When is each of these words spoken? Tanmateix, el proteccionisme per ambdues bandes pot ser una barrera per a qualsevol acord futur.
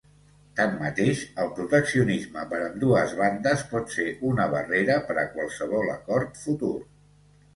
Tanmateix, 0.59 1.19
el 1.41 1.49
proteccionisme 1.57 2.45
per 2.53 2.61
ambdues 2.69 3.13
bandes 3.19 3.63
pot 3.73 3.93
ser 3.97 4.07
una 4.29 4.49
barrera 4.55 4.95
per 5.11 5.17
a 5.25 5.29
qualsevol 5.35 5.91
acord 5.97 6.41
futur. 6.47 6.75